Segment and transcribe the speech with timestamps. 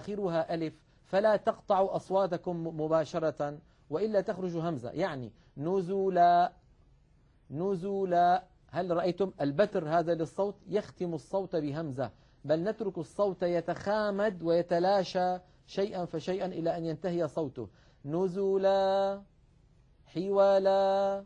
[0.00, 0.74] آخرها ألف
[1.04, 3.58] فلا تقطعوا أصواتكم مباشرة
[3.90, 4.90] وإلا تخرج همزة.
[4.90, 6.52] يعني نزولا
[7.50, 8.44] نزولا.
[8.70, 12.10] هل رأيتم البتر هذا للصوت؟ يختم الصوت بهمزة.
[12.44, 17.68] بل نترك الصوت يتخامد ويتلاشى شيئا فشيئا إلى أن ينتهي صوته.
[18.04, 19.22] نزولا
[20.06, 21.24] حوالا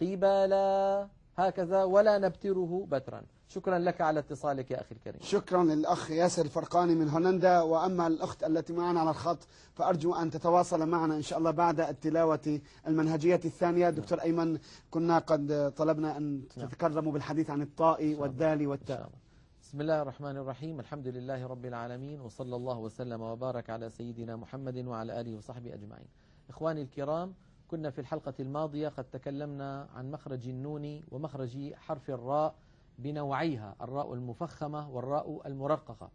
[0.00, 3.22] قبالا هكذا ولا نبتره بترا.
[3.48, 5.20] شكرا لك على اتصالك يا أخي الكريم.
[5.22, 9.38] شكرا للأخ ياسر الفرقاني من هولندا وأما الأخت التي معنا على الخط
[9.74, 13.90] فأرجو أن تتواصل معنا إن شاء الله بعد التلاوة المنهجية الثانية.
[13.90, 14.58] دكتور أيمن
[14.90, 19.10] كنا قد طلبنا أن تتكرموا بالحديث عن الطاء والدال والتاء.
[19.62, 20.80] بسم الله الرحمن الرحيم.
[20.80, 26.06] الحمد لله رب العالمين وصلى الله وسلم وبارك على سيدنا محمد وعلى آله وصحبه أجمعين.
[26.50, 27.34] إخواني الكرام
[27.68, 32.54] كنا في الحلقة الماضية قد تكلمنا عن مخرج النون ومخرج حرف الراء
[32.98, 36.10] بنوعيها الراء المفخمة والراء المرققة.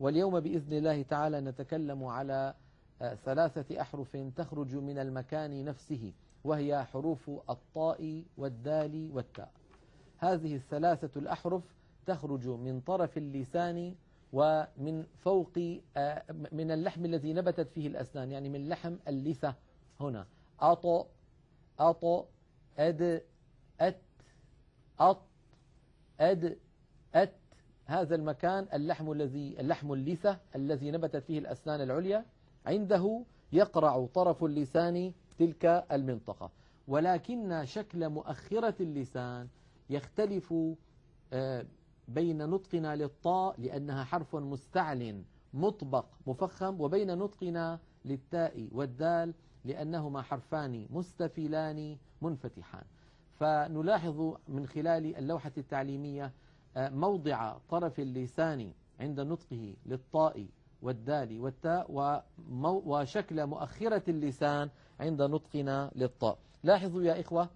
[0.00, 2.54] واليوم بإذن الله تعالى نتكلم على
[3.02, 6.12] آه، ثلاثة أحرف تخرج من المكان نفسه
[6.44, 9.50] وهي حروف الطاء والدال والتاء.
[10.18, 11.62] هذه الثلاثة الأحرف
[12.06, 13.94] تخرج من طرف اللسان
[14.32, 15.52] ومن فوق
[15.96, 16.22] آه،
[16.52, 19.54] من اللحم الذي نبتت فيه الأسنان يعني من لحم اللثة
[20.00, 20.26] هنا.
[20.60, 21.06] أط
[21.78, 22.28] أط
[22.78, 23.22] أد
[23.80, 24.00] أت
[25.00, 25.27] أط
[26.20, 26.58] أد
[27.14, 27.32] أت
[27.84, 32.24] هذا المكان اللحم الذي اللحم اللثة الذي نبتت فيه الأسنان العليا.
[32.66, 36.50] عنده يقرع طرف اللسان تلك المنطقة.
[36.88, 39.48] ولكن شكل مؤخرة اللسان
[39.90, 40.54] يختلف
[41.32, 41.66] آه،
[42.08, 45.22] بين نطقنا للطاء لأنها حرف مستعل
[45.54, 52.84] مطبق مفخم وبين نطقنا للتاء والدال لأنهما حرفان مستفلان منفتحان.
[53.38, 56.32] فنلاحظ من خلال اللوحة التعليمية
[56.76, 60.46] آه، موضع طرف اللسان عند نطقه للطاء
[60.82, 61.86] والدال والتاء
[62.62, 64.70] وشكل مؤخرة اللسان
[65.00, 66.38] عند نطقنا للطاء.
[66.62, 67.48] لاحظوا يا إخوة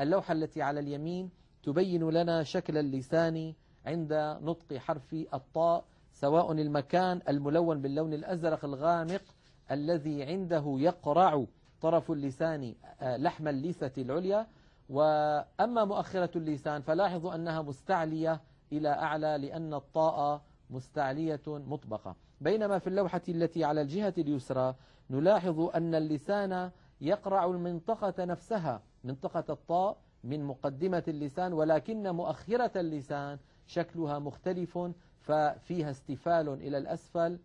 [0.00, 1.30] اللوحة التي على اليمين
[1.62, 3.54] تبين لنا شكل اللسان
[3.86, 4.12] عند
[4.42, 9.22] نطق حرف الطاء سواء المكان الملون باللون الأزرق الغامق
[9.70, 11.44] الذي عنده يقرع
[11.80, 14.46] طرف اللسان آه، لحم اللثة العليا
[14.88, 18.40] وأما مؤخرة اللسان فلاحظوا أنها مستعلية
[18.72, 22.16] إلى أعلى لأن الطاء مستعلية مطبقة.
[22.40, 24.74] بينما في اللوحة التي على الجهة اليسرى
[25.10, 34.18] نلاحظ أن اللسان يقرع المنطقة نفسها منطقة الطاء من مقدمة اللسان ولكن مؤخرة اللسان شكلها
[34.18, 34.78] مختلف
[35.20, 37.38] ففيها استفال إلى الأسفل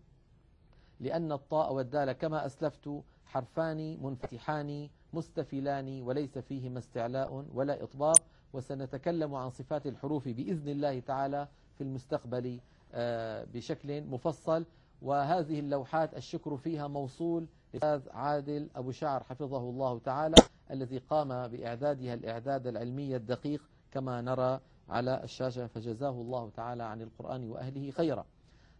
[1.03, 2.89] لأن الطاء والدال كما أسلفت
[3.25, 8.19] حرفان منفتحان مستفلان وليس فيهما استعلاء ولا إطباق
[8.53, 11.47] وسنتكلم عن صفات الحروف بإذن الله تعالى
[11.77, 12.59] في المستقبل
[12.93, 14.65] آه، بشكل مفصل.
[15.01, 20.35] وهذه اللوحات الشكر فيها موصول الأستاذ عادل أبو شعر حفظه الله تعالى
[20.71, 23.61] الذي قام بإعدادها الإعداد العلمي الدقيق
[23.91, 24.59] كما نرى
[24.89, 28.25] على الشاشة فجزاه الله تعالى عن القرآن وأهله خيرا.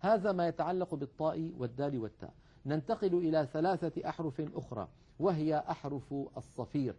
[0.03, 2.33] هذا ما يتعلق بالطاء والدال والتاء.
[2.65, 4.87] ننتقل إلى ثلاثة أحرف أخرى
[5.19, 6.95] وهي أحرف الصفير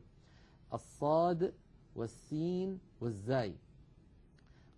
[0.75, 1.55] الصاد
[1.97, 3.55] والسين والزاي.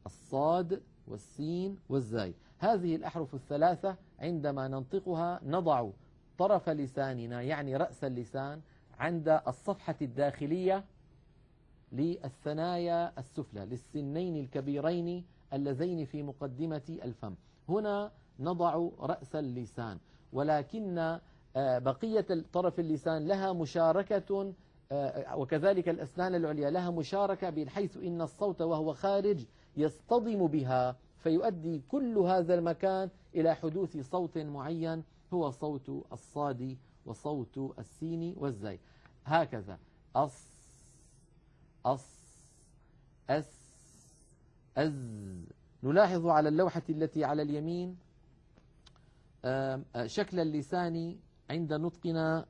[0.06, 2.34] الصاد والسين والزاي.
[2.59, 5.91] هذه الأحرف الثلاثة عندما ننطقها نضع
[6.38, 8.60] طرف لساننا يعني رأس اللسان
[8.98, 10.84] عند الصفحة الداخلية
[11.92, 17.34] للثنايا السفلى للسنين الكبيرين اللذين في مقدمة الفم.
[17.69, 18.10] هنا
[18.41, 19.99] نضع رأس اللسان.
[20.32, 21.19] ولكن
[21.56, 24.53] آه، بقية طرف اللسان لها مشاركة
[24.93, 29.44] آه، وكذلك الأسنان العليا لها مشاركة بحيث إن الصوت وهو خارج
[29.77, 35.03] يصطدم بها فيؤدي كل هذا المكان إلى حدوث صوت معين
[35.34, 38.81] هو صوت الصاد وصوت السين والزاي
[39.25, 39.78] هكذا.
[40.16, 40.47] أص
[41.87, 42.06] أص
[43.31, 43.56] أس
[44.77, 45.47] أز
[45.86, 47.97] نلاحظ على اللوحة التي على اليمين
[50.06, 51.16] شكل اللسان
[51.50, 52.47] عند نطقنا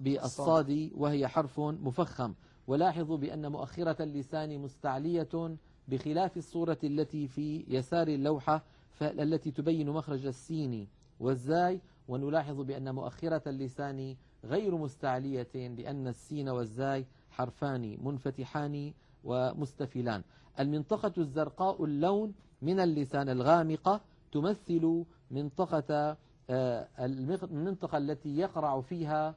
[0.00, 2.34] بالصاد وهي حرف مفخم.
[2.66, 5.56] ولاحظوا بأن مؤخرة اللسان مستعلية
[5.88, 8.64] بخلاف الصورة التي في يسار اللوحة
[9.02, 10.88] التي تبين مخرج السين
[11.20, 11.80] والزاي.
[12.08, 18.92] ونلاحظ بأن مؤخرة اللسان غير مستعلية لأن السين والزاي حرفان منفتحان
[19.24, 20.22] ومستفلان
[20.60, 24.00] المنطقة الزرقاء اللون من اللسان الغامقة
[24.32, 26.16] تمثل منطقة
[26.50, 29.34] آه، المنطقة التي يقرع فيها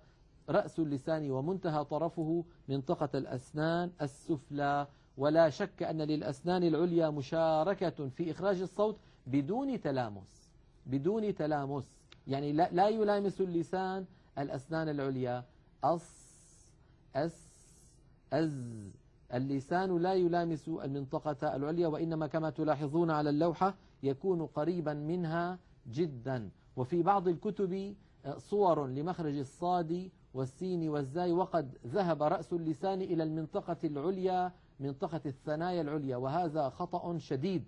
[0.50, 4.88] رأس اللسان ومنتهى طرفه منطقة الأسنان السفلى.
[5.18, 8.98] ولا شك أن للأسنان العليا مشاركة في إخراج الصوت
[9.28, 10.50] بدون تلامس.
[10.86, 11.88] بدون تلامس.
[12.28, 14.06] يعني لا, لا يلامس اللسان
[14.38, 15.44] الأسنان العليا.
[15.84, 16.28] أص
[17.16, 17.48] أس
[18.34, 18.92] أز.
[19.34, 25.60] اللسان لا يلامس المنطقة العليا وإنما كما تلاحظون على اللوحة يكون قريبا منها
[25.92, 26.50] جدا.
[26.76, 27.96] وفي بعض الكتب
[28.26, 35.82] آه، صور لمخرج الصاد والسين والزاي وقد ذهب رأس اللسان إلى المنطقة العليا منطقة الثنايا
[35.82, 37.64] العليا وهذا خطأ شديد.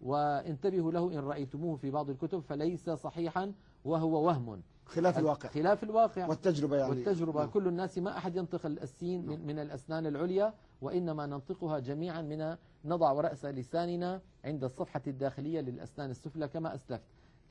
[0.00, 3.52] وانتبهوا له إن رأيتموه في بعض الكتب فليس صحيحا
[3.84, 4.62] وهو وهم.
[4.86, 5.48] خلاف الواقع.
[5.48, 6.26] خلاف الواقع.
[6.28, 6.90] والتجربة يعني.
[6.90, 7.40] والتجربة.
[7.40, 7.50] نعم.
[7.50, 13.12] كل الناس ما أحد ينطق السين من, من الأسنان العليا وإنما ننطقها جميعا من نضع
[13.12, 17.02] رأس لساننا عند الصفحة الداخلية للأسنان السفلى كما أسلفت.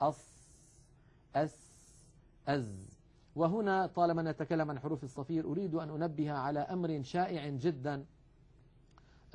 [0.01, 0.49] أص
[1.35, 1.71] أس
[2.47, 3.01] أز.
[3.35, 8.05] وهنا طالما نتكلم عن حروف الصفير أريد أن أنبه على أمر شائع جدا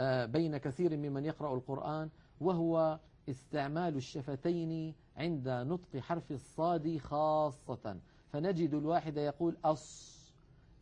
[0.01, 2.09] آه، بين كثير ممن يقرأ القرآن
[2.41, 7.97] وهو استعمال الشفتين عند نطق حرف الصاد خاصة.
[8.33, 10.17] فنجد الواحد يقول أص.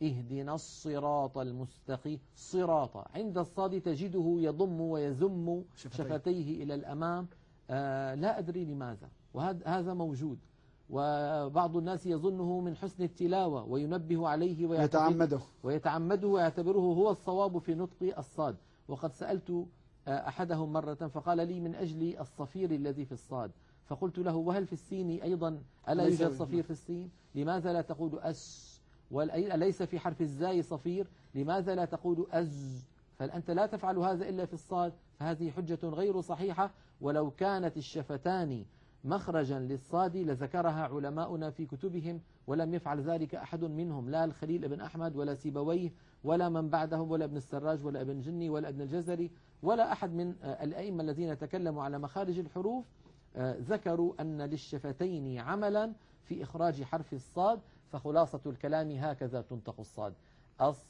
[0.03, 2.19] اهدنا الصراط المستقيم.
[2.35, 2.97] صراط.
[2.97, 6.05] عند الصاد تجده يضم ويزم شفتيه.
[6.05, 7.27] شفتيه إلى الأمام.
[7.71, 9.09] آه لا أدري لماذا.
[9.35, 10.39] وهذا موجود.
[10.91, 15.41] وبعض الناس يظنه من حسن التلاوة وينبه عليه ويعتقد يتعمده.
[15.63, 18.57] ويتعمده ويعتبره هو الصواب في نطق الصاد.
[18.89, 19.67] وقد سألت
[20.09, 23.51] أحدهم مرة فقال لي من أجل الصفير الذي في الصاد.
[23.87, 28.19] فقلت له وهل في السين أيضا؟ ألا يوجد في- صفير في السين؟ لماذا لا تقول
[28.19, 28.75] أس؟
[29.33, 32.85] أليس في حرف الزاي صفير؟ لماذا لا تقول أز؟
[33.19, 36.71] فأنت لا تفعل هذا إلا في الصاد فهذه حجة غير صحيحة.
[37.01, 38.65] ولو كانت الشفتان
[39.05, 45.17] مخرجا للصاد لذكرها علماؤنا في كتبهم ولم يفعل ذلك أحد منهم لا الخليل بن أحمد
[45.17, 45.93] ولا سيبويه
[46.25, 49.31] ولا من بعدهم ولا ابن السراج ولا ابن جني ولا ابن الجزري
[49.65, 52.85] ولا أحد من آه، الأئمة الذين تكلموا على مخارج الحروف
[53.37, 55.93] آه، ذكروا أن للشفتين عملا
[56.25, 57.61] في إخراج حرف الصاد
[57.93, 60.15] فخلاصة الكلام هكذا تنطق الصاد.
[60.61, 60.85] أص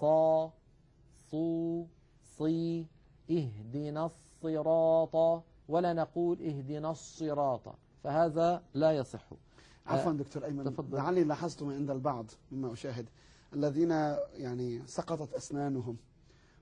[0.00, 0.52] صا
[1.30, 1.84] صو
[2.38, 2.86] صي
[3.30, 7.74] اهدنا الصراط ولا نقول اهدنا الصراط.
[8.04, 9.24] فهذا لا يصح.
[9.86, 10.64] عفوا دكتور أيمن.
[10.64, 10.96] تفضل.
[10.96, 13.06] لعلي لاحظت عند البعض مما أشاهد
[13.52, 13.90] الذين
[14.34, 15.96] يعني سقطت أسنانهم.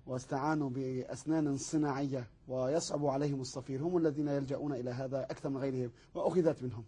[0.06, 6.62] واستعانوا بأسنان صناعية ويصعب عليهم الصفير هم الذين يلجؤون إلى هذا أكثر من غيرهم وأخذت
[6.62, 6.84] منهم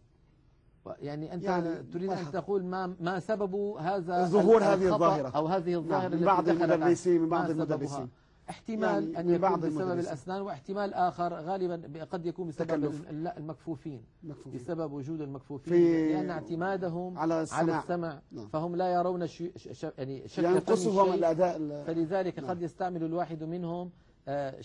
[0.87, 2.31] يعني أنت يعني تريد أن.
[2.33, 5.29] تقول ما ما سبب هذا ظهور هذه الظاهرة.
[5.29, 8.09] أو هذه الظاهرة نعم من بعض المدرسين من بعض؟ المدرسين
[8.51, 9.99] احتمال يعني أن يكون بسبب.
[9.99, 12.95] الأسنان واحتمال آخر غالبا قد يكون بسبب
[13.37, 14.61] المكفوفين مكفوفين.
[14.61, 18.49] بسبب وجود المكفوفين في- لأن اعتمادهم على على السماع السمع نعم.
[18.49, 22.51] فهم لا يرون ش- ش- يعني شكل ينقصهم شيء الأداء ال- فلذلك نعم.
[22.51, 23.91] قد يستعمل الواحد منهم
[24.29, 24.61] آه،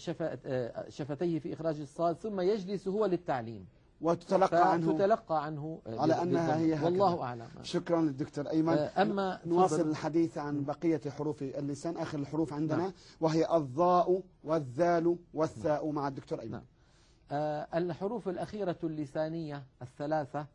[0.46, 3.66] آه، شفتيه في إخراج الصاد ثم يجلس هو للتعليم
[4.02, 6.58] وتتلقى عنه فتلقى عنه آه، على أنها.
[6.58, 6.86] هي هكذا.
[6.86, 9.90] والله أعلم شكرا للدكتور أيمن آه، أما نواصل تفضل.
[9.90, 12.92] الحديث عن بقية حروف اللسان آخر الحروف عندنا نعم.
[13.22, 16.64] وهي الضاء والذال والثاء مع الدكتور أيمن نعم.
[17.32, 20.46] آه، الحروف الأخيرة اللسانية الثلاثة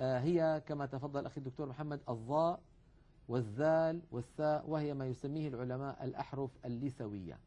[0.00, 2.60] آه، هي كما تفضل أخي الدكتور محمد الضاء
[3.28, 7.38] والذال والثاء وهي ما يسميه العلماء الأحرف اللثوية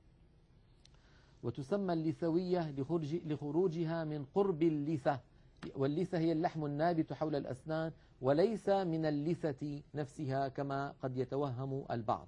[1.43, 5.19] وتسمى اللثوية لخروج لخروجها من قرب اللثة
[5.75, 12.27] واللثة هي اللحم النابت حول الأسنان وليس من اللثة نفسها كما قد يتوهم البعض.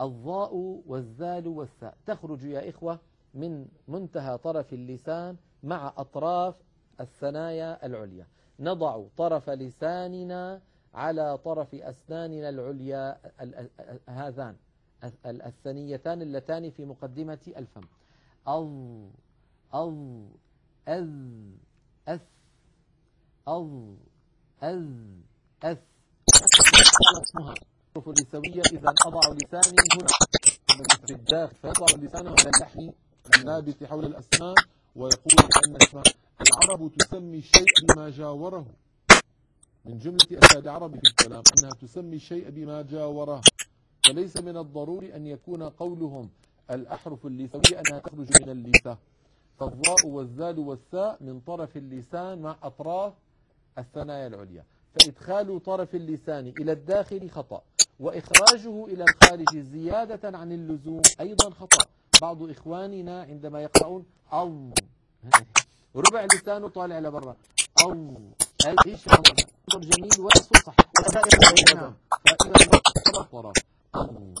[0.00, 0.54] الضاء
[0.86, 1.96] والذال والثاء.
[2.06, 2.98] تخرج يا إخوة
[3.34, 6.54] من منتهى طرف اللسان مع أطراف
[7.00, 8.26] الثنايا العليا.
[8.60, 10.60] نضع طرف لساننا
[10.94, 14.56] على طرف أسناننا العليا ال- ال- ال- هذان
[15.26, 17.82] ال- الثنيتان اللتان في مقدمة الفم.
[18.46, 19.10] أض
[19.72, 20.28] أض
[20.88, 21.10] أذ
[22.08, 22.26] أث
[23.48, 23.96] أض
[24.62, 24.84] أذ
[25.62, 25.78] أث.
[27.22, 30.06] اسمها الحروف اللثوية إذا أضع لساني هنا.
[31.06, 32.90] في الداخل فيضع لسانه على اللحم
[33.36, 34.54] النابت حول الأسنان
[34.96, 36.02] ويقول أن اسم
[36.40, 38.66] العرب تسمي الشيء بما جاوره.
[39.84, 43.40] من جملة أساد العرب في الكلام أنها تسمي الشيء بما جاوره.
[44.06, 46.30] فليس من الضروري أن يكون قولهم
[46.70, 48.98] الأحرف اللثوية أنها تخرج من اللثة
[49.58, 53.12] فالضاء والذال والثاء من طرف اللسان مع أطراف
[53.78, 54.64] الثنايا العليا.
[54.94, 57.62] فإدخال طرف اللسان إلى الداخل خطأ
[58.00, 61.84] وإخراجه إلى الخارج زيادة عن اللزوم أيضا خطأ.
[62.22, 64.70] بعض إخواننا عندما يقرؤون أو
[66.06, 67.36] ربع لسانه طالع لبرا
[67.82, 68.14] أو
[68.86, 69.22] إيش هذا
[69.78, 71.74] جميل والصوت صحيح.
[71.74, 71.94] نعم.
[72.26, 72.80] فإذا
[73.20, 73.56] الطرف
[73.94, 74.34] أو